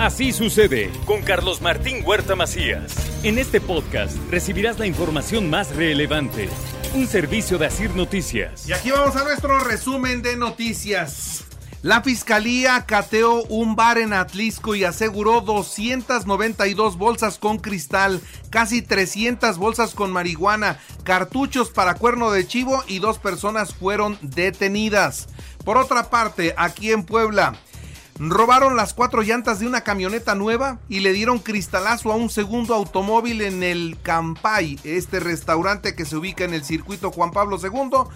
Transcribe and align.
Así 0.00 0.32
sucede 0.32 0.90
con 1.04 1.20
Carlos 1.20 1.60
Martín 1.60 2.02
Huerta 2.02 2.34
Macías. 2.34 2.94
En 3.22 3.36
este 3.36 3.60
podcast 3.60 4.16
recibirás 4.30 4.78
la 4.78 4.86
información 4.86 5.50
más 5.50 5.76
relevante. 5.76 6.48
Un 6.94 7.06
servicio 7.06 7.58
de 7.58 7.66
Asir 7.66 7.94
Noticias. 7.94 8.66
Y 8.66 8.72
aquí 8.72 8.90
vamos 8.92 9.14
a 9.16 9.24
nuestro 9.24 9.60
resumen 9.60 10.22
de 10.22 10.38
noticias. 10.38 11.44
La 11.82 12.00
fiscalía 12.00 12.86
cateó 12.86 13.42
un 13.44 13.76
bar 13.76 13.98
en 13.98 14.14
Atlisco 14.14 14.74
y 14.74 14.84
aseguró 14.84 15.42
292 15.42 16.96
bolsas 16.96 17.36
con 17.36 17.58
cristal, 17.58 18.22
casi 18.48 18.80
300 18.80 19.58
bolsas 19.58 19.92
con 19.92 20.12
marihuana, 20.12 20.80
cartuchos 21.04 21.68
para 21.68 21.92
cuerno 21.92 22.30
de 22.30 22.46
chivo 22.46 22.82
y 22.88 23.00
dos 23.00 23.18
personas 23.18 23.74
fueron 23.74 24.16
detenidas. 24.22 25.28
Por 25.62 25.76
otra 25.76 26.08
parte, 26.08 26.54
aquí 26.56 26.90
en 26.90 27.04
Puebla, 27.04 27.54
robaron 28.20 28.76
las 28.76 28.94
cuatro 28.94 29.22
llantas 29.22 29.58
de 29.60 29.66
una 29.66 29.80
camioneta 29.80 30.34
nueva 30.34 30.78
y 30.88 31.00
le 31.00 31.12
dieron 31.12 31.38
cristalazo 31.38 32.12
a 32.12 32.16
un 32.16 32.30
segundo 32.30 32.74
automóvil 32.74 33.40
en 33.40 33.62
el 33.62 33.96
Campay, 34.02 34.78
este 34.84 35.20
restaurante 35.20 35.94
que 35.94 36.04
se 36.04 36.16
ubica 36.16 36.44
en 36.44 36.54
el 36.54 36.64
circuito 36.64 37.10
Juan 37.10 37.30
Pablo 37.30 37.58
II 37.62 38.10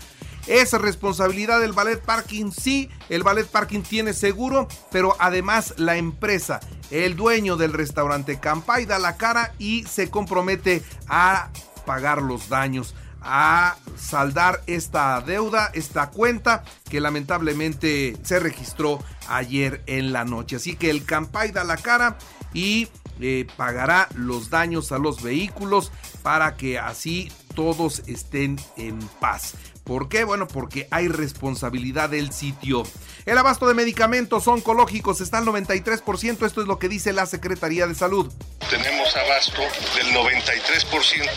¿Es 0.47 0.73
responsabilidad 0.73 1.61
del 1.61 1.73
ballet 1.73 2.01
parking? 2.03 2.51
Sí, 2.51 2.91
el 3.09 3.23
ballet 3.23 3.47
parking 3.47 3.81
tiene 3.81 4.13
seguro, 4.13 4.69
pero 4.93 5.17
además 5.19 5.73
la 5.79 5.97
empresa, 5.97 6.61
el 6.91 7.17
dueño 7.17 7.57
del 7.57 7.73
restaurante 7.73 8.39
Campay 8.39 8.85
da 8.85 8.99
la 8.99 9.17
cara 9.17 9.55
y 9.59 9.85
se 9.85 10.11
compromete 10.11 10.83
a 11.09 11.49
pagar 11.87 12.21
los 12.21 12.51
daños 12.51 12.95
a 13.23 13.77
saldar 13.97 14.63
esta 14.67 15.19
deuda, 15.23 15.71
esta 15.73 16.11
cuenta 16.11 16.63
que 16.91 17.01
lamentablemente 17.01 18.19
se 18.23 18.39
registró 18.39 18.99
ayer 19.29 19.83
en 19.87 20.13
la 20.13 20.25
noche. 20.25 20.57
Así 20.57 20.77
que 20.77 20.91
el 20.91 21.05
Campay 21.05 21.51
da 21.53 21.65
la 21.65 21.77
cara 21.77 22.19
y 22.53 22.89
eh, 23.21 23.47
pagará 23.57 24.09
los 24.15 24.51
daños 24.51 24.93
a 24.93 24.99
los 24.99 25.23
vehículos 25.23 25.93
para 26.23 26.57
que 26.57 26.79
así 26.79 27.31
todos 27.55 28.03
estén 28.07 28.59
en 28.77 28.99
paz. 29.21 29.55
¿Por 29.85 30.09
qué? 30.09 30.25
Bueno, 30.25 30.49
porque 30.49 30.89
hay 30.91 31.09
responsabilidad 31.09 32.09
del 32.09 32.33
sitio. 32.33 32.85
El 33.27 33.37
abasto 33.37 33.69
de 33.69 33.75
medicamentos 33.75 34.49
oncológicos 34.49 35.21
está 35.21 35.39
al 35.39 35.45
93%, 35.45 36.47
esto 36.47 36.63
es 36.63 36.67
lo 36.67 36.79
que 36.79 36.89
dice 36.89 37.13
la 37.13 37.27
Secretaría 37.27 37.87
de 37.87 37.95
Salud. 37.95 38.33
Tenemos 38.71 39.15
abasto 39.15 39.61
del 39.95 40.07
93% 40.15 41.31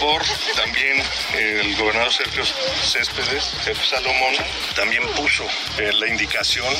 por 0.00 0.22
también 0.56 1.00
el 1.34 1.76
gobernador 1.76 2.12
Sergio 2.12 2.44
Céspedes, 2.44 3.44
Sergio 3.62 3.84
Salomón, 3.84 4.34
también 4.74 5.02
puso 5.16 5.44
eh, 5.78 5.92
la 5.92 6.08
indicación 6.08 6.74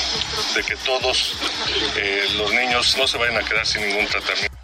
de 0.53 0.63
que 0.63 0.75
todos 0.77 1.37
eh, 1.95 2.27
los 2.35 2.51
niños 2.51 2.95
no 2.97 3.07
se 3.07 3.17
vayan 3.17 3.37
a 3.37 3.45
quedar 3.47 3.65
sin 3.65 3.87
ningún 3.87 4.05
tratamiento. 4.07 4.54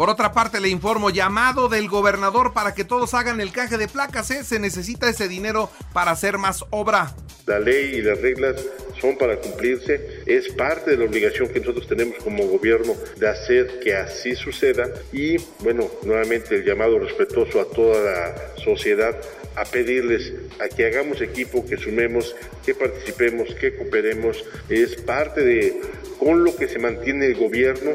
Por 0.00 0.08
otra 0.08 0.32
parte, 0.32 0.62
le 0.62 0.70
informo 0.70 1.10
llamado 1.10 1.68
del 1.68 1.86
gobernador 1.86 2.54
para 2.54 2.72
que 2.72 2.86
todos 2.86 3.12
hagan 3.12 3.38
el 3.38 3.52
canje 3.52 3.76
de 3.76 3.86
placas. 3.86 4.30
¿eh? 4.30 4.44
Se 4.44 4.58
necesita 4.58 5.10
ese 5.10 5.28
dinero 5.28 5.68
para 5.92 6.12
hacer 6.12 6.38
más 6.38 6.64
obra. 6.70 7.14
La 7.44 7.58
ley 7.58 7.96
y 7.96 8.00
las 8.00 8.18
reglas 8.18 8.64
son 8.98 9.18
para 9.18 9.36
cumplirse. 9.36 10.22
Es 10.24 10.48
parte 10.54 10.92
de 10.92 10.96
la 10.96 11.04
obligación 11.04 11.48
que 11.48 11.60
nosotros 11.60 11.86
tenemos 11.86 12.16
como 12.24 12.46
gobierno 12.46 12.94
de 13.18 13.28
hacer 13.28 13.78
que 13.80 13.94
así 13.94 14.34
suceda. 14.36 14.88
Y 15.12 15.36
bueno, 15.58 15.86
nuevamente 16.02 16.54
el 16.54 16.64
llamado 16.64 16.98
respetuoso 16.98 17.60
a 17.60 17.66
toda 17.66 18.00
la 18.00 18.56
sociedad 18.64 19.14
a 19.54 19.64
pedirles 19.66 20.32
a 20.60 20.74
que 20.74 20.86
hagamos 20.86 21.20
equipo, 21.20 21.66
que 21.66 21.76
sumemos, 21.76 22.34
que 22.64 22.74
participemos, 22.74 23.54
que 23.54 23.76
cooperemos. 23.76 24.42
Es 24.70 24.96
parte 24.96 25.44
de 25.44 25.78
con 26.18 26.44
lo 26.44 26.56
que 26.56 26.68
se 26.68 26.78
mantiene 26.78 27.26
el 27.26 27.34
gobierno. 27.34 27.92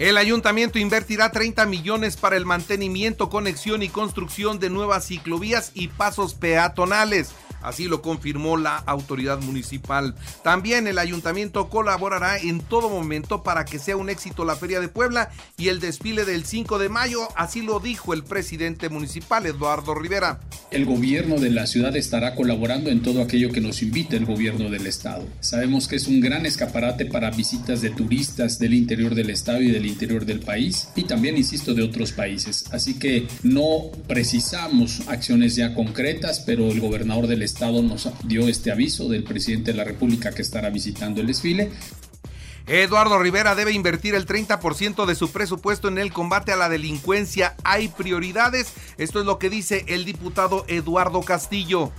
El 0.00 0.16
ayuntamiento 0.16 0.78
invertirá 0.78 1.30
30 1.30 1.66
millones 1.66 2.16
para 2.16 2.38
el 2.38 2.46
mantenimiento, 2.46 3.28
conexión 3.28 3.82
y 3.82 3.90
construcción 3.90 4.58
de 4.58 4.70
nuevas 4.70 5.06
ciclovías 5.06 5.72
y 5.74 5.88
pasos 5.88 6.32
peatonales. 6.32 7.34
Así 7.62 7.84
lo 7.84 8.00
confirmó 8.00 8.56
la 8.56 8.76
autoridad 8.76 9.40
municipal. 9.40 10.14
También 10.42 10.86
el 10.86 10.98
ayuntamiento 10.98 11.68
colaborará 11.68 12.38
en 12.38 12.60
todo 12.60 12.88
momento 12.88 13.42
para 13.42 13.64
que 13.64 13.78
sea 13.78 13.96
un 13.96 14.08
éxito 14.08 14.44
la 14.44 14.56
Feria 14.56 14.80
de 14.80 14.88
Puebla 14.88 15.30
y 15.58 15.68
el 15.68 15.80
desfile 15.80 16.24
del 16.24 16.44
5 16.44 16.78
de 16.78 16.88
mayo. 16.88 17.28
Así 17.36 17.60
lo 17.60 17.80
dijo 17.80 18.14
el 18.14 18.24
presidente 18.24 18.88
municipal, 18.88 19.44
Eduardo 19.44 19.94
Rivera. 19.94 20.40
El 20.70 20.86
gobierno 20.86 21.38
de 21.38 21.50
la 21.50 21.66
ciudad 21.66 21.94
estará 21.96 22.34
colaborando 22.34 22.90
en 22.90 23.02
todo 23.02 23.22
aquello 23.22 23.50
que 23.50 23.60
nos 23.60 23.82
invite 23.82 24.16
el 24.16 24.24
gobierno 24.24 24.70
del 24.70 24.86
estado. 24.86 25.26
Sabemos 25.40 25.88
que 25.88 25.96
es 25.96 26.06
un 26.06 26.20
gran 26.20 26.46
escaparate 26.46 27.06
para 27.06 27.30
visitas 27.30 27.82
de 27.82 27.90
turistas 27.90 28.58
del 28.58 28.74
interior 28.74 29.14
del 29.14 29.30
estado 29.30 29.60
y 29.60 29.70
del 29.70 29.89
interior 29.90 30.24
del 30.24 30.40
país 30.40 30.88
y 30.96 31.04
también, 31.04 31.36
insisto, 31.36 31.74
de 31.74 31.82
otros 31.82 32.12
países. 32.12 32.64
Así 32.72 32.98
que 32.98 33.26
no 33.42 33.90
precisamos 34.06 35.02
acciones 35.08 35.56
ya 35.56 35.74
concretas, 35.74 36.40
pero 36.40 36.70
el 36.70 36.80
gobernador 36.80 37.26
del 37.26 37.42
estado 37.42 37.82
nos 37.82 38.08
dio 38.24 38.48
este 38.48 38.70
aviso 38.70 39.08
del 39.08 39.24
presidente 39.24 39.72
de 39.72 39.76
la 39.76 39.84
República 39.84 40.32
que 40.32 40.42
estará 40.42 40.70
visitando 40.70 41.20
el 41.20 41.26
desfile. 41.26 41.70
Eduardo 42.66 43.18
Rivera 43.18 43.56
debe 43.56 43.72
invertir 43.72 44.14
el 44.14 44.26
30% 44.26 45.04
de 45.04 45.16
su 45.16 45.32
presupuesto 45.32 45.88
en 45.88 45.98
el 45.98 46.12
combate 46.12 46.52
a 46.52 46.56
la 46.56 46.68
delincuencia. 46.68 47.56
Hay 47.64 47.88
prioridades. 47.88 48.72
Esto 48.96 49.18
es 49.18 49.26
lo 49.26 49.40
que 49.40 49.50
dice 49.50 49.84
el 49.88 50.04
diputado 50.04 50.64
Eduardo 50.68 51.20
Castillo. 51.22 51.90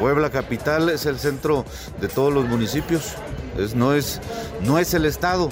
Puebla 0.00 0.30
Capital 0.30 0.88
es 0.88 1.06
el 1.06 1.20
centro 1.20 1.64
de 2.00 2.08
todos 2.08 2.32
los 2.32 2.46
municipios. 2.46 3.14
Es, 3.56 3.76
no, 3.76 3.94
es, 3.94 4.20
no 4.64 4.80
es 4.80 4.92
el 4.92 5.04
Estado, 5.04 5.50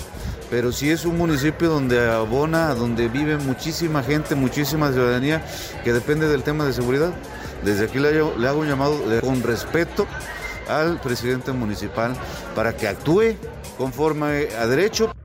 pero 0.51 0.73
sí 0.73 0.91
es 0.91 1.05
un 1.05 1.19
municipio 1.19 1.69
donde 1.69 2.09
abona, 2.11 2.75
donde 2.75 3.09
vive 3.09 3.37
muchísima 3.37 4.03
gente, 4.03 4.35
muchísima 4.35 4.93
ciudadanía 4.93 5.45
que 5.85 5.93
depende 5.93 6.29
del 6.29 6.43
tema 6.43 6.65
de 6.65 6.73
seguridad. 6.73 7.13
Desde 7.65 7.87
aquí 7.87 7.99
le, 7.99 8.19
hago 8.19 8.61
un 8.61 8.69
llamado 8.69 8.97
con 9.23 9.43
respeto 9.43 10.07
al 10.69 11.01
presidente 11.01 11.53
municipal 11.53 12.15
para 12.55 12.77
que 12.77 12.89
actúe 12.89 13.37
conforme 13.79 14.49
a 14.59 14.67
derecho. 14.67 15.16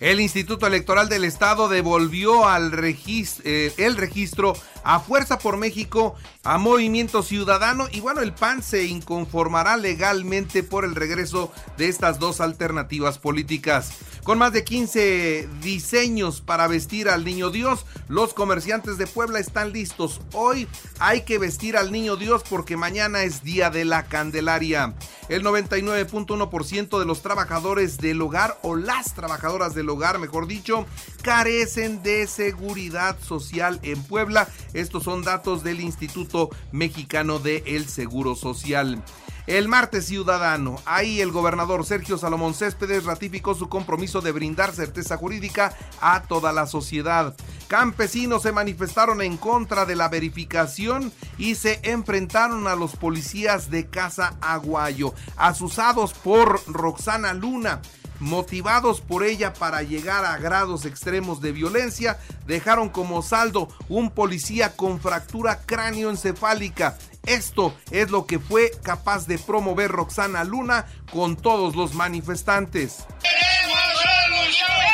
El 0.00 0.20
Instituto 0.20 0.66
Electoral 0.66 1.08
del 1.08 1.24
Estado 1.24 1.68
devolvió 1.68 2.48
al 2.48 2.72
eh, 2.74 3.72
el 3.76 3.96
registro 3.96 4.54
a 4.82 5.00
Fuerza 5.00 5.38
por 5.38 5.56
México, 5.56 6.14
a 6.42 6.58
Movimiento 6.58 7.22
Ciudadano 7.22 7.86
y 7.90 8.00
bueno, 8.00 8.20
el 8.20 8.34
PAN 8.34 8.62
se 8.62 8.84
inconformará 8.84 9.76
legalmente 9.76 10.62
por 10.62 10.84
el 10.84 10.94
regreso 10.94 11.52
de 11.78 11.88
estas 11.88 12.18
dos 12.18 12.40
alternativas 12.40 13.18
políticas. 13.18 13.92
Con 14.24 14.38
más 14.38 14.52
de 14.52 14.64
15 14.64 15.48
diseños 15.62 16.40
para 16.40 16.66
vestir 16.66 17.08
al 17.08 17.24
Niño 17.24 17.50
Dios, 17.50 17.86
los 18.08 18.34
comerciantes 18.34 18.98
de 18.98 19.06
Puebla 19.06 19.38
están 19.38 19.72
listos. 19.72 20.20
Hoy 20.32 20.66
hay 20.98 21.22
que 21.22 21.38
vestir 21.38 21.76
al 21.76 21.92
Niño 21.92 22.16
Dios 22.16 22.42
porque 22.48 22.76
mañana 22.76 23.22
es 23.22 23.42
Día 23.42 23.70
de 23.70 23.84
la 23.84 24.04
Candelaria. 24.04 24.94
El 25.28 25.42
99.1% 25.42 26.98
de 26.98 27.04
los 27.06 27.22
trabajadores 27.22 27.98
del 27.98 28.20
hogar 28.20 28.58
o 28.62 28.76
las 28.76 29.14
trabajadoras 29.14 29.74
del 29.74 29.88
hogar, 29.88 29.93
mejor 30.18 30.46
dicho, 30.46 30.86
carecen 31.22 32.02
de 32.02 32.26
seguridad 32.26 33.18
social 33.20 33.80
en 33.82 34.02
Puebla. 34.02 34.48
Estos 34.72 35.04
son 35.04 35.22
datos 35.22 35.62
del 35.62 35.80
Instituto 35.80 36.50
Mexicano 36.72 37.38
del 37.38 37.62
el 37.66 37.88
Seguro 37.88 38.34
Social. 38.34 39.02
El 39.46 39.68
martes 39.68 40.06
ciudadano, 40.06 40.76
ahí 40.86 41.20
el 41.20 41.30
gobernador 41.30 41.84
Sergio 41.84 42.16
Salomón 42.16 42.54
Céspedes 42.54 43.04
ratificó 43.04 43.54
su 43.54 43.68
compromiso 43.68 44.22
de 44.22 44.32
brindar 44.32 44.72
certeza 44.72 45.18
jurídica 45.18 45.76
a 46.00 46.22
toda 46.22 46.50
la 46.54 46.66
sociedad. 46.66 47.34
Campesinos 47.68 48.40
se 48.42 48.52
manifestaron 48.52 49.20
en 49.20 49.36
contra 49.36 49.84
de 49.84 49.96
la 49.96 50.08
verificación 50.08 51.12
y 51.36 51.56
se 51.56 51.78
enfrentaron 51.82 52.66
a 52.68 52.74
los 52.74 52.96
policías 52.96 53.70
de 53.70 53.86
Casa 53.86 54.34
Aguayo, 54.40 55.12
asusados 55.36 56.14
por 56.14 56.62
Roxana 56.66 57.34
Luna 57.34 57.82
motivados 58.24 59.00
por 59.00 59.22
ella 59.22 59.52
para 59.52 59.82
llegar 59.82 60.24
a 60.24 60.36
grados 60.38 60.84
extremos 60.84 61.40
de 61.40 61.52
violencia, 61.52 62.18
dejaron 62.46 62.88
como 62.88 63.22
saldo 63.22 63.68
un 63.88 64.10
policía 64.10 64.76
con 64.76 65.00
fractura 65.00 65.60
cráneoencefálica 65.64 66.96
esto 67.26 67.74
es 67.90 68.10
lo 68.10 68.26
que 68.26 68.38
fue 68.38 68.70
capaz 68.82 69.26
de 69.26 69.38
promover 69.38 69.90
Roxana 69.90 70.44
Luna 70.44 70.86
con 71.10 71.36
todos 71.36 71.74
los 71.74 71.94
manifestantes. 71.94 73.06
¡Queremos 73.22 74.93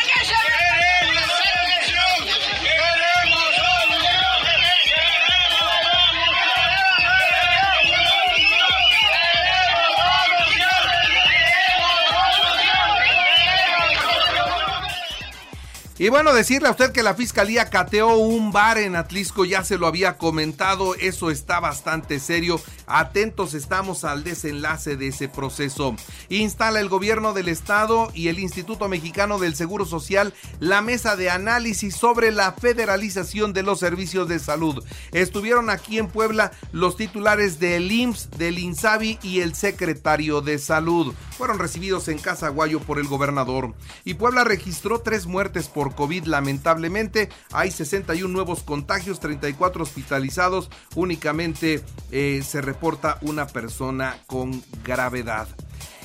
Y 16.00 16.08
bueno, 16.08 16.32
decirle 16.32 16.69
a 16.69 16.70
usted 16.70 16.93
que 16.93 17.02
la 17.02 17.12
fiscalía 17.12 17.69
cateó 17.69 18.17
un 18.17 18.52
bar 18.52 18.79
en 18.79 18.97
Atlisco, 18.97 19.44
ya 19.44 19.62
se 19.64 19.76
lo 19.76 19.87
había 19.87 20.17
comentado, 20.17 20.94
eso 20.94 21.31
está 21.31 21.61
bastante 21.61 22.20
serio. 22.20 22.58
Atentos 22.87 23.52
estamos 23.52 24.05
al 24.05 24.25
desenlace 24.25 24.97
de 24.97 25.08
ese 25.08 25.29
proceso. 25.29 25.94
Instala 26.31 26.81
el 26.81 26.88
gobierno 26.88 27.35
del 27.35 27.49
estado 27.49 28.11
y 28.14 28.29
el 28.29 28.38
Instituto 28.38 28.88
Mexicano 28.88 29.38
del 29.38 29.55
Seguro 29.55 29.85
Social 29.85 30.32
la 30.58 30.81
mesa 30.81 31.17
de 31.17 31.29
análisis 31.29 31.97
sobre 31.97 32.32
la 32.32 32.53
federalización 32.53 33.53
de 33.53 33.62
los 33.62 33.79
servicios 33.79 34.26
de 34.26 34.38
salud. 34.38 34.82
Estuvieron 35.12 35.69
aquí 35.69 35.99
en 35.99 36.08
Puebla 36.08 36.50
los 36.73 36.96
titulares 36.96 37.61
del 37.61 37.93
IMSS, 37.93 38.31
del 38.38 38.58
INSABI 38.58 39.19
y 39.23 39.41
el 39.41 39.55
secretario 39.55 40.41
de 40.41 40.58
Salud. 40.58 41.14
Fueron 41.40 41.58
recibidos 41.58 42.08
en 42.08 42.19
Casa 42.19 42.50
Guayo 42.50 42.81
por 42.81 42.98
el 42.98 43.08
gobernador. 43.08 43.72
Y 44.04 44.12
Puebla 44.12 44.44
registró 44.44 45.00
tres 45.00 45.25
muertes 45.25 45.69
por 45.69 45.94
COVID 45.94 46.25
lamentablemente. 46.26 47.31
Hay 47.50 47.70
61 47.70 48.31
nuevos 48.31 48.62
contagios, 48.62 49.20
34 49.20 49.82
hospitalizados. 49.82 50.69
Únicamente 50.96 51.82
eh, 52.10 52.42
se 52.46 52.60
reporta 52.60 53.16
una 53.22 53.46
persona 53.46 54.19
con 54.26 54.62
gravedad. 54.84 55.48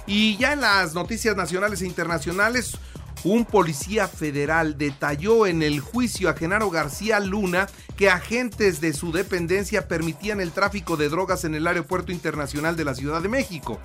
Y 0.08 0.38
ya 0.38 0.54
en 0.54 0.62
las 0.62 0.94
noticias 0.94 1.36
nacionales 1.36 1.82
e 1.82 1.86
internacionales, 1.86 2.78
un 3.26 3.44
policía 3.44 4.08
federal 4.08 4.78
detalló 4.78 5.48
en 5.48 5.64
el 5.64 5.82
juicio 5.82 6.30
a 6.30 6.34
Genaro 6.36 6.70
García 6.70 7.20
Luna 7.20 7.68
que 7.98 8.10
agentes 8.10 8.80
de 8.80 8.94
su 8.94 9.12
dependencia 9.12 9.90
permitían 9.90 10.40
el 10.40 10.54
tráfico 10.54 10.96
de 10.96 11.10
drogas 11.10 11.44
en 11.44 11.56
el 11.56 11.68
aeropuerto 11.68 12.14
internacional 12.14 12.78
de 12.78 12.86
la 12.86 12.96
Ciudad 12.96 13.22
de 13.22 13.28
México. 13.28 13.82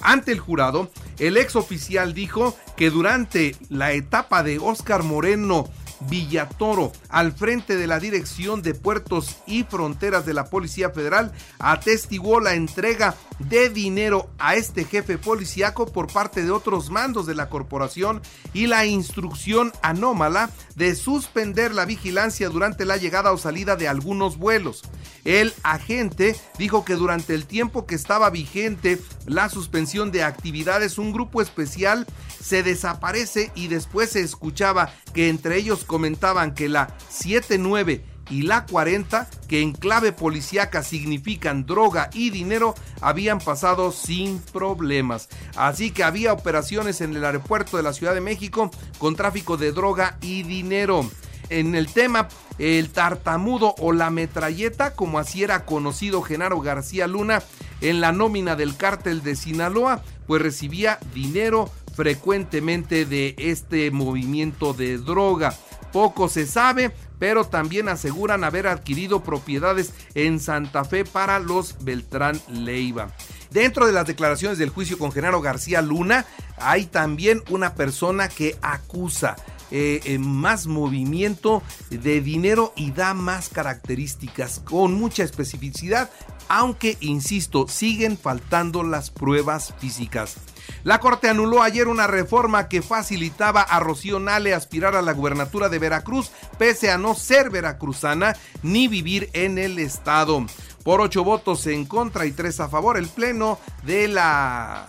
Ante 0.00 0.32
el 0.32 0.40
jurado, 0.40 0.90
el 1.18 1.36
ex 1.36 1.56
oficial 1.56 2.14
dijo 2.14 2.56
que 2.76 2.90
durante 2.90 3.56
la 3.68 3.92
etapa 3.92 4.42
de 4.42 4.58
Óscar 4.58 5.02
Moreno 5.02 5.68
Villatoro, 6.08 6.92
al 7.08 7.32
frente 7.32 7.76
de 7.76 7.86
la 7.86 7.98
Dirección 7.98 8.62
de 8.62 8.74
Puertos 8.74 9.36
y 9.46 9.64
Fronteras 9.64 10.24
de 10.26 10.34
la 10.34 10.46
Policía 10.46 10.90
Federal, 10.90 11.32
atestiguó 11.58 12.40
la 12.40 12.54
entrega 12.54 13.16
de 13.38 13.68
dinero 13.68 14.28
a 14.38 14.54
este 14.54 14.84
jefe 14.84 15.18
policíaco 15.18 15.86
por 15.86 16.12
parte 16.12 16.44
de 16.44 16.50
otros 16.50 16.90
mandos 16.90 17.26
de 17.26 17.34
la 17.34 17.48
corporación 17.48 18.22
y 18.52 18.66
la 18.66 18.86
instrucción 18.86 19.72
anómala 19.82 20.50
de 20.78 20.94
suspender 20.94 21.74
la 21.74 21.84
vigilancia 21.84 22.48
durante 22.48 22.84
la 22.84 22.96
llegada 22.96 23.32
o 23.32 23.36
salida 23.36 23.76
de 23.76 23.88
algunos 23.88 24.38
vuelos. 24.38 24.82
El 25.24 25.52
agente 25.64 26.36
dijo 26.56 26.84
que 26.84 26.94
durante 26.94 27.34
el 27.34 27.46
tiempo 27.46 27.84
que 27.84 27.96
estaba 27.96 28.30
vigente 28.30 28.98
la 29.26 29.48
suspensión 29.48 30.12
de 30.12 30.22
actividades, 30.22 30.96
un 30.96 31.12
grupo 31.12 31.42
especial 31.42 32.06
se 32.40 32.62
desaparece 32.62 33.50
y 33.56 33.66
después 33.66 34.10
se 34.10 34.20
escuchaba 34.20 34.92
que 35.12 35.28
entre 35.28 35.56
ellos 35.56 35.84
comentaban 35.84 36.54
que 36.54 36.68
la 36.68 36.96
79 37.10 38.04
y 38.30 38.42
la 38.42 38.66
40, 38.66 39.28
que 39.48 39.62
en 39.62 39.72
clave 39.72 40.12
policíaca 40.12 40.82
significan 40.82 41.66
droga 41.66 42.10
y 42.12 42.30
dinero, 42.30 42.74
habían 43.00 43.38
pasado 43.38 43.92
sin 43.92 44.38
problemas. 44.40 45.28
Así 45.56 45.90
que 45.90 46.04
había 46.04 46.32
operaciones 46.32 47.00
en 47.00 47.16
el 47.16 47.24
aeropuerto 47.24 47.76
de 47.76 47.82
la 47.82 47.92
Ciudad 47.92 48.14
de 48.14 48.20
México 48.20 48.70
con 48.98 49.16
tráfico 49.16 49.56
de 49.56 49.72
droga 49.72 50.18
y 50.20 50.42
dinero. 50.42 51.08
En 51.50 51.74
el 51.74 51.86
tema, 51.88 52.28
el 52.58 52.90
tartamudo 52.90 53.74
o 53.78 53.92
la 53.92 54.10
metralleta, 54.10 54.94
como 54.94 55.18
así 55.18 55.42
era 55.42 55.64
conocido 55.64 56.22
Genaro 56.22 56.60
García 56.60 57.06
Luna, 57.06 57.42
en 57.80 58.00
la 58.00 58.12
nómina 58.12 58.56
del 58.56 58.76
cártel 58.76 59.22
de 59.22 59.36
Sinaloa, 59.36 60.02
pues 60.26 60.42
recibía 60.42 60.98
dinero 61.14 61.70
frecuentemente 61.94 63.06
de 63.06 63.34
este 63.38 63.90
movimiento 63.90 64.74
de 64.74 64.98
droga. 64.98 65.56
Poco 65.92 66.28
se 66.28 66.46
sabe, 66.46 66.92
pero 67.18 67.44
también 67.44 67.88
aseguran 67.88 68.44
haber 68.44 68.66
adquirido 68.66 69.22
propiedades 69.22 69.92
en 70.14 70.40
Santa 70.40 70.84
Fe 70.84 71.04
para 71.04 71.38
los 71.38 71.84
Beltrán 71.84 72.40
Leiva. 72.48 73.08
Dentro 73.50 73.86
de 73.86 73.92
las 73.92 74.06
declaraciones 74.06 74.58
del 74.58 74.70
juicio 74.70 74.98
con 74.98 75.12
Genaro 75.12 75.40
García 75.40 75.80
Luna, 75.80 76.26
hay 76.58 76.86
también 76.86 77.42
una 77.50 77.74
persona 77.74 78.28
que 78.28 78.56
acusa 78.60 79.36
eh, 79.70 80.18
más 80.18 80.66
movimiento 80.66 81.62
de 81.90 82.20
dinero 82.20 82.72
y 82.76 82.92
da 82.92 83.14
más 83.14 83.48
características 83.48 84.60
con 84.60 84.94
mucha 84.94 85.24
especificidad, 85.24 86.10
aunque, 86.48 86.96
insisto, 87.00 87.68
siguen 87.68 88.16
faltando 88.16 88.82
las 88.82 89.10
pruebas 89.10 89.74
físicas. 89.78 90.36
La 90.84 91.00
Corte 91.00 91.28
anuló 91.28 91.62
ayer 91.62 91.88
una 91.88 92.06
reforma 92.06 92.68
que 92.68 92.82
facilitaba 92.82 93.62
a 93.62 93.80
Rocío 93.80 94.18
Nale 94.20 94.54
aspirar 94.54 94.96
a 94.96 95.02
la 95.02 95.12
gubernatura 95.12 95.68
de 95.68 95.78
Veracruz, 95.78 96.30
pese 96.58 96.90
a 96.90 96.98
no 96.98 97.14
ser 97.14 97.50
veracruzana 97.50 98.36
ni 98.62 98.88
vivir 98.88 99.30
en 99.32 99.58
el 99.58 99.78
estado. 99.78 100.46
Por 100.84 101.00
ocho 101.00 101.24
votos 101.24 101.66
en 101.66 101.84
contra 101.84 102.24
y 102.24 102.32
tres 102.32 102.60
a 102.60 102.68
favor, 102.68 102.96
el 102.96 103.08
Pleno 103.08 103.58
de 103.84 104.08
la 104.08 104.88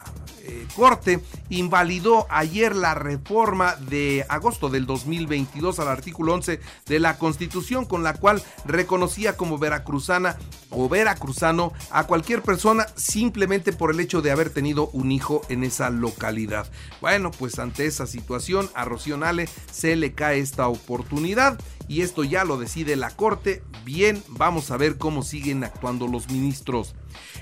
eh, 0.50 0.68
Corte 0.76 1.20
invalidó 1.50 2.26
ayer 2.30 2.76
la 2.76 2.96
reforma 2.96 3.76
de 3.76 4.26
agosto 4.30 4.70
del 4.70 4.88
2022 4.88 5.80
al 5.80 5.88
artículo 5.88 6.34
11 6.34 6.60
de 6.88 7.00
la 7.00 7.18
Constitución 7.18 7.86
con 7.86 8.02
la 8.02 8.14
cual 8.14 8.42
reconocía 8.66 9.38
como 9.38 9.60
veracruzana 9.60 10.38
o 10.72 10.90
veracruzano 10.90 11.72
a 11.92 12.06
cualquier 12.06 12.42
persona 12.42 12.88
simplemente 12.96 13.74
por 13.74 13.92
el 13.92 14.00
hecho 14.00 14.22
de 14.22 14.32
haber 14.32 14.50
tenido 14.50 14.90
un 14.90 15.12
hijo 15.12 15.42
en 15.50 15.64
esa 15.64 15.90
localidad. 15.90 16.68
Bueno, 17.00 17.30
pues 17.30 17.60
ante 17.60 17.86
esa 17.86 18.08
situación 18.08 18.70
a 18.74 18.86
Rocío 18.86 19.18
Nale 19.18 19.48
se 19.72 19.96
le 19.96 20.14
cae 20.14 20.40
esta 20.40 20.68
oportunidad 20.68 21.60
y 21.88 22.02
esto 22.02 22.24
ya 22.24 22.44
lo 22.44 22.58
decide 22.58 22.96
la 22.96 23.12
Corte. 23.12 23.64
Bien, 23.84 24.24
vamos 24.30 24.72
a 24.72 24.78
ver 24.78 24.98
cómo 24.98 25.24
siguen 25.24 25.64
actuando 25.64 26.08
los 26.08 26.30
ministros. 26.30 26.96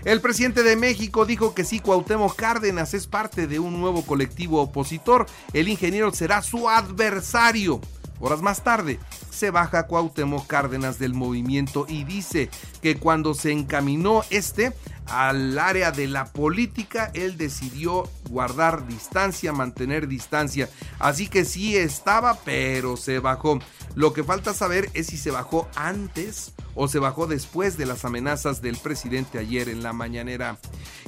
El 0.06 0.22
presidente 0.22 0.64
de 0.64 0.76
México 0.76 1.26
dijo 1.26 1.54
que 1.54 1.64
si 1.64 1.80
Cuauhtémoc 1.80 2.36
Cárdenas 2.36 2.94
es 2.94 3.08
parte 3.08 3.48
de 3.48 3.60
un 3.60 3.80
nuevo 3.80 4.06
colectivo 4.06 4.62
opositor, 4.62 5.26
el 5.54 5.68
ingeniero 5.68 6.14
será 6.14 6.42
su 6.42 6.70
adversario. 6.70 7.82
Horas 8.20 8.42
más 8.42 8.64
tarde, 8.64 9.00
se 9.38 9.52
baja 9.52 9.88
Cuauhtémoc 9.88 10.48
Cárdenas 10.48 11.00
del 11.00 11.14
movimiento 11.14 11.86
y 11.88 12.04
dice 12.04 12.50
que 12.82 12.98
cuando 12.98 13.34
se 13.34 13.52
encaminó 13.52 14.24
este 14.32 14.74
al 15.08 15.58
área 15.58 15.92
de 15.92 16.08
la 16.08 16.26
política, 16.26 17.12
él 17.14 17.38
decidió 17.38 18.10
guardar 18.30 18.88
distancia, 18.88 19.54
mantener 19.54 20.08
distancia. 20.08 20.70
Así 21.00 21.28
que 21.28 21.46
sí 21.46 21.78
estaba, 21.78 22.40
pero 22.44 22.98
se 22.98 23.20
bajó. 23.20 23.60
Lo 23.96 24.14
que 24.14 24.24
falta 24.24 24.54
saber 24.54 24.90
es 24.94 25.08
si 25.08 25.18
se 25.18 25.32
bajó 25.32 25.68
antes 25.76 26.54
o 26.76 26.88
se 26.88 27.00
bajó 27.00 27.26
después 27.26 27.78
de 27.78 27.86
las 27.86 28.06
amenazas 28.06 28.62
del 28.62 28.78
presidente 28.78 29.40
ayer 29.40 29.70
en 29.70 29.82
la 29.82 29.94
mañanera. 29.94 30.58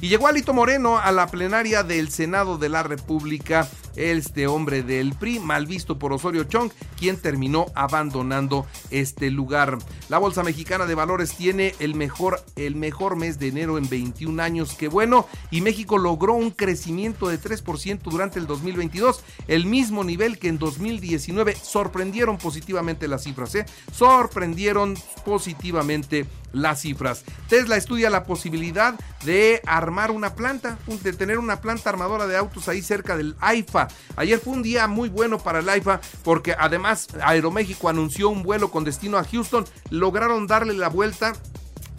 Y 0.00 0.08
llegó 0.08 0.26
Alito 0.26 0.52
Moreno 0.52 0.98
a 0.98 1.12
la 1.12 1.26
plenaria 1.28 1.82
del 1.82 2.10
Senado 2.10 2.58
de 2.58 2.68
la 2.68 2.82
República, 2.82 3.68
este 3.96 4.46
hombre 4.46 4.82
del 4.82 5.14
PRI, 5.14 5.38
mal 5.38 5.66
visto 5.66 5.98
por 5.98 6.12
Osorio 6.12 6.44
Chong, 6.44 6.72
quien 6.98 7.18
terminó 7.18 7.66
abandonando 7.74 8.19
este 8.90 9.30
lugar. 9.30 9.78
La 10.08 10.18
Bolsa 10.18 10.42
Mexicana 10.42 10.86
de 10.86 10.94
Valores 10.94 11.34
tiene 11.34 11.74
el 11.78 11.94
mejor, 11.94 12.44
el 12.56 12.76
mejor 12.76 13.16
mes 13.16 13.38
de 13.38 13.48
enero 13.48 13.78
en 13.78 13.88
21 13.88 14.42
años, 14.42 14.74
que 14.74 14.88
bueno, 14.88 15.26
y 15.50 15.60
México 15.60 15.98
logró 15.98 16.34
un 16.34 16.50
crecimiento 16.50 17.28
de 17.28 17.40
3% 17.40 18.00
durante 18.02 18.38
el 18.38 18.46
2022, 18.46 19.22
el 19.48 19.66
mismo 19.66 20.04
nivel 20.04 20.38
que 20.38 20.48
en 20.48 20.58
2019. 20.58 21.56
Sorprendieron 21.56 22.38
positivamente 22.38 23.08
las 23.08 23.24
cifras, 23.24 23.54
¿eh? 23.54 23.66
Sorprendieron 23.92 24.96
positivamente 25.24 26.26
las 26.52 26.80
cifras. 26.80 27.24
Tesla 27.48 27.76
estudia 27.76 28.10
la 28.10 28.24
posibilidad 28.24 28.94
de 29.24 29.60
armar 29.66 30.10
una 30.10 30.34
planta, 30.34 30.78
de 30.86 31.12
tener 31.12 31.38
una 31.38 31.60
planta 31.60 31.90
armadora 31.90 32.26
de 32.26 32.36
autos 32.36 32.68
ahí 32.68 32.82
cerca 32.82 33.16
del 33.16 33.36
AIFA. 33.40 33.88
Ayer 34.16 34.38
fue 34.38 34.54
un 34.54 34.62
día 34.62 34.86
muy 34.86 35.08
bueno 35.08 35.38
para 35.38 35.60
el 35.60 35.68
AIFA 35.68 36.00
porque 36.22 36.54
además 36.58 37.08
Aeroméxico 37.22 37.88
anunció 37.88 38.30
un 38.30 38.42
vuelo 38.42 38.70
con 38.70 38.84
destino 38.84 39.18
a 39.18 39.24
Houston, 39.24 39.64
lograron 39.90 40.46
darle 40.46 40.74
la 40.74 40.88
vuelta 40.88 41.32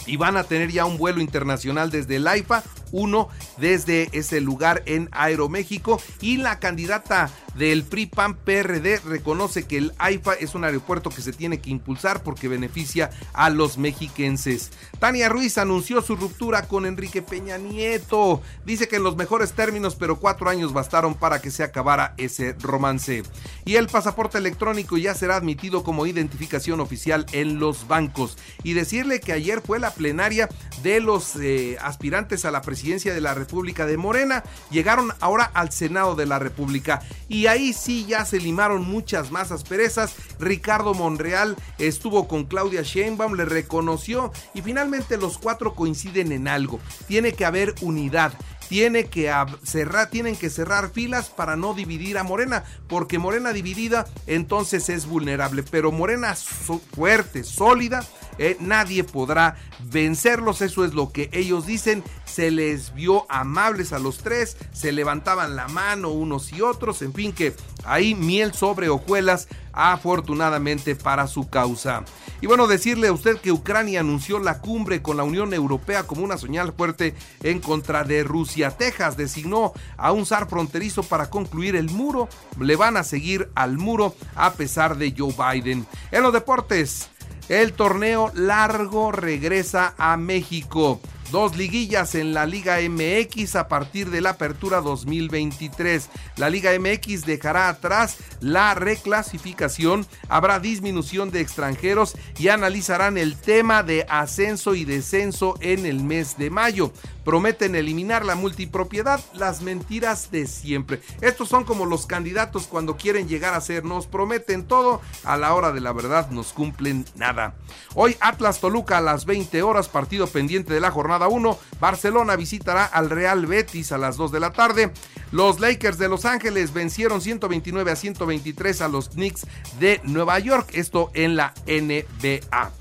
y 0.05 0.17
van 0.17 0.38
a 0.38 0.43
tener 0.43 0.72
ya 0.72 0.86
un 0.86 0.98
vuelo 0.98 1.22
internacional 1.22 1.91
desde 1.91 2.15
el 2.15 2.27
AIFA 2.27 2.63
1 2.91 3.29
desde 3.57 4.10
ese 4.12 4.41
lugar 4.41 4.83
en 4.86 5.10
Aeroméxico 5.12 6.01
y 6.21 6.38
la 6.38 6.60
candidata 6.60 7.31
del 7.55 7.83
PRI-PAN-PRD 7.83 9.01
reconoce 9.05 9.67
que 9.67 9.77
el 9.77 9.93
AIFA 9.98 10.33
es 10.36 10.55
un 10.55 10.63
aeropuerto 10.63 11.10
que 11.10 11.21
se 11.21 11.33
tiene 11.33 11.60
que 11.60 11.69
impulsar 11.69 12.24
porque 12.24 12.48
beneficia 12.48 13.10
a 13.33 13.50
los 13.50 13.77
mexiquenses. 13.77 14.71
Tania 15.00 15.29
Ruiz 15.29 15.57
anunció 15.57 16.01
su 16.01 16.15
ruptura 16.15 16.67
con 16.67 16.86
Enrique 16.86 17.21
Peña 17.21 17.57
Nieto. 17.57 18.41
Dice 18.65 18.88
que 18.88 18.98
en 18.98 19.03
los 19.03 19.17
mejores 19.17 19.53
términos, 19.53 19.95
pero 19.95 20.19
cuatro 20.19 20.50
años 20.50 20.74
bastaron 20.74 21.15
para 21.15 21.41
que 21.41 21.51
se 21.51 21.63
acabara 21.63 22.13
ese 22.17 22.53
romance. 22.60 23.24
Y 23.65 23.75
el 23.75 23.88
pasaporte 23.88 24.38
electrónico 24.38 24.98
ya 24.98 25.13
será 25.13 25.36
admitido 25.36 25.83
como 25.83 26.05
identificación 26.05 26.79
oficial 26.79 27.25
en 27.31 27.60
los 27.60 27.88
bancos. 27.88 28.38
Y 28.63 28.74
decirle 28.74 29.19
que 29.19 29.33
ayer 29.33 29.62
fue 29.62 29.79
la 29.79 29.91
plenaria 29.91 30.50
de 30.83 31.00
los 31.00 31.36
eh, 31.36 31.77
aspirantes 31.81 32.45
a 32.45 32.51
la 32.51 32.62
presidencia 32.62 32.80
de 32.83 33.21
la 33.21 33.33
República 33.33 33.85
de 33.85 33.97
Morena. 33.97 34.43
Llegaron 34.69 35.13
ahora 35.19 35.51
al 35.53 35.71
Senado 35.71 36.15
de 36.15 36.25
la 36.25 36.39
República. 36.39 37.01
Y 37.29 37.47
ahí 37.47 37.73
sí 37.73 38.05
ya 38.05 38.25
se 38.25 38.39
limaron 38.39 38.83
muchas 38.83 39.31
más 39.31 39.51
asperezas. 39.51 40.15
Ricardo 40.39 40.93
Monreal 40.93 41.55
estuvo 41.77 42.27
con 42.27 42.45
Claudia 42.45 42.81
Sheinbaum, 42.81 43.35
le 43.35 43.45
reconoció 43.45 44.31
y 44.53 44.61
finalmente 44.61 45.17
los 45.17 45.38
cuatro 45.38 45.75
coinciden 45.75 46.31
en 46.31 46.47
algo. 46.47 46.79
Tiene 47.07 47.33
que 47.33 47.45
haber 47.45 47.75
unidad 47.81 48.33
tiene 48.71 49.07
que 49.07 49.29
cerrar, 49.63 50.09
tienen 50.09 50.38
que 50.38 50.50
cerrar 50.50 50.91
filas 50.91 51.27
para 51.29 51.57
no 51.57 51.73
dividir 51.73 52.17
a 52.17 52.23
Morena, 52.23 52.63
porque 52.88 53.19
Morena 53.19 53.51
dividida 53.51 54.07
entonces 54.27 54.88
es 54.88 55.07
vulnerable, 55.07 55.61
pero 55.61 55.91
Morena 55.91 56.35
fuerte, 56.35 57.43
sólida, 57.43 58.05
eh, 58.38 58.57
nadie 58.59 59.03
podrá 59.03 59.55
vencerlos, 59.79 60.61
eso 60.61 60.85
es 60.85 60.93
lo 60.93 61.11
que 61.11 61.29
ellos 61.33 61.65
dicen, 61.65 62.03
se 62.25 62.51
les 62.51 62.93
vio 62.93 63.25
amables 63.29 63.93
a 63.93 64.00
los 64.00 64.19
tres, 64.19 64.57
se 64.71 64.91
levantaban 64.91 65.55
la 65.55 65.67
mano 65.67 66.09
unos 66.09 66.51
y 66.53 66.61
otros, 66.61 67.01
en 67.01 67.13
fin 67.13 67.33
que 67.33 67.53
ahí 67.83 68.15
miel 68.15 68.53
sobre 68.53 68.89
hojuelas 68.89 69.47
afortunadamente 69.73 70.95
para 70.95 71.27
su 71.27 71.50
causa. 71.50 72.03
Y 72.41 72.47
bueno, 72.47 72.67
decirle 72.67 73.07
a 73.07 73.13
usted 73.13 73.38
que 73.38 73.51
Ucrania 73.51 74.00
anunció 74.00 74.39
la 74.39 74.59
cumbre 74.59 75.03
con 75.03 75.15
la 75.15 75.23
Unión 75.23 75.53
Europea 75.53 76.03
como 76.03 76.23
una 76.23 76.39
señal 76.39 76.73
fuerte 76.73 77.13
en 77.43 77.59
contra 77.59 78.03
de 78.03 78.23
Rusia. 78.23 78.71
Texas 78.71 79.15
designó 79.15 79.73
a 79.95 80.11
un 80.11 80.25
zar 80.25 80.50
fronterizo 80.50 81.03
para 81.03 81.29
concluir 81.29 81.75
el 81.75 81.91
muro. 81.91 82.27
Le 82.59 82.75
van 82.75 82.97
a 82.97 83.03
seguir 83.03 83.51
al 83.53 83.77
muro 83.77 84.15
a 84.35 84.53
pesar 84.53 84.97
de 84.97 85.13
Joe 85.15 85.35
Biden. 85.38 85.85
En 86.11 86.23
los 86.23 86.33
deportes, 86.33 87.11
el 87.51 87.74
torneo 87.74 88.31
largo 88.34 89.12
regresa 89.12 89.93
a 89.98 90.15
México. 90.15 91.01
Dos 91.31 91.58
liguillas 91.58 92.15
en 92.15 92.34
la 92.34 92.46
Liga 92.46 92.77
MX 92.79 93.58
a 93.58 93.67
partir 93.67 94.10
de 94.10 94.22
la 94.22 94.31
apertura 94.31 94.79
2023. 94.79 96.10
La 96.38 96.50
Liga 96.50 96.72
MX 96.79 97.25
dejará 97.25 97.67
atrás 97.67 98.17
la 98.39 98.74
reclasificación, 98.74 100.05
habrá 100.29 100.62
disminución 100.62 101.29
de 101.29 101.41
extranjeros 101.41 102.15
y 102.39 102.48
analizarán 102.48 103.17
el 103.17 103.36
tema 103.36 103.84
de 103.84 104.05
ascenso 104.08 104.74
y 104.74 104.86
descenso 104.86 105.55
en 105.60 105.86
el 105.86 106.03
mes 106.03 106.38
de 106.38 106.50
mayo 106.50 106.93
prometen 107.23 107.75
eliminar 107.75 108.25
la 108.25 108.35
multipropiedad, 108.35 109.19
las 109.33 109.61
mentiras 109.61 110.31
de 110.31 110.47
siempre. 110.47 111.01
Estos 111.21 111.49
son 111.49 111.63
como 111.63 111.85
los 111.85 112.05
candidatos 112.05 112.67
cuando 112.67 112.97
quieren 112.97 113.27
llegar 113.27 113.53
a 113.53 113.61
ser, 113.61 113.85
nos 113.85 114.07
prometen 114.07 114.65
todo, 114.65 115.01
a 115.23 115.37
la 115.37 115.53
hora 115.53 115.71
de 115.71 115.81
la 115.81 115.93
verdad 115.93 116.29
nos 116.31 116.53
cumplen 116.53 117.05
nada. 117.15 117.55
Hoy 117.95 118.15
Atlas 118.19 118.59
Toluca 118.59 118.97
a 118.97 119.01
las 119.01 119.25
20 119.25 119.61
horas, 119.63 119.89
partido 119.89 120.27
pendiente 120.27 120.73
de 120.73 120.79
la 120.79 120.91
jornada 120.91 121.27
1, 121.27 121.57
Barcelona 121.79 122.35
visitará 122.35 122.85
al 122.85 123.09
Real 123.09 123.45
Betis 123.45 123.91
a 123.91 123.97
las 123.97 124.17
2 124.17 124.31
de 124.31 124.39
la 124.39 124.51
tarde. 124.51 124.91
Los 125.31 125.59
Lakers 125.59 125.97
de 125.97 126.09
Los 126.09 126.25
Ángeles 126.25 126.73
vencieron 126.73 127.21
129 127.21 127.91
a 127.91 127.95
123 127.95 128.81
a 128.81 128.87
los 128.87 129.09
Knicks 129.09 129.47
de 129.79 130.01
Nueva 130.03 130.39
York, 130.39 130.69
esto 130.73 131.11
en 131.13 131.35
la 131.35 131.53
NBA. 131.65 132.80